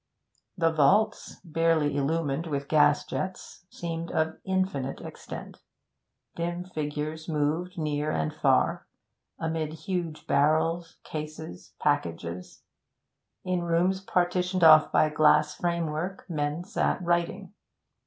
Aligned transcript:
The 0.57 0.71
vaults, 0.71 1.35
barely 1.45 1.95
illumined 1.95 2.47
with 2.47 2.67
gas 2.67 3.05
jets, 3.05 3.67
seemed 3.69 4.09
of 4.09 4.39
infinite 4.43 4.99
extent; 4.99 5.61
dim 6.35 6.63
figures 6.63 7.29
moved 7.29 7.77
near 7.77 8.09
and 8.09 8.33
far, 8.33 8.87
amid 9.37 9.73
huge 9.73 10.25
barrels, 10.25 10.95
cases, 11.03 11.75
packages; 11.79 12.63
in 13.43 13.61
rooms 13.61 14.01
partitioned 14.01 14.63
off 14.63 14.91
by 14.91 15.07
glass 15.09 15.53
framework 15.53 16.27
men 16.27 16.63
sat 16.63 16.99
writing. 17.03 17.53